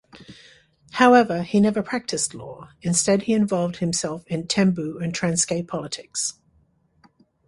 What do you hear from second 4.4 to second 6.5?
Thembu and Transkei politics.